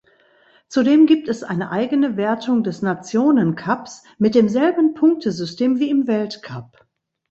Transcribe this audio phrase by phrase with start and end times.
[0.67, 6.87] Zudem gibt es eine eigene Wertung des Nationencups mit demselben Punktesystem wie im Weltcup.